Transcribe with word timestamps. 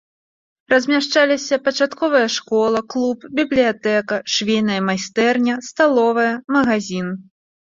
Размяшчаліся 0.71 1.55
пачатковая 1.67 2.23
школа, 2.37 2.79
клуб, 2.95 3.27
бібліятэка, 3.41 4.15
швейная 4.37 4.81
майстэрня, 4.89 5.59
сталовая, 5.69 6.33
магазін. 6.57 7.07